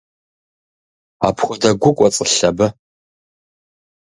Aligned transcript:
Апхуэдэ 1.27 1.69
гу 1.81 1.89
кӏуэцӏылъ 1.97 2.41
абы? 2.49 2.67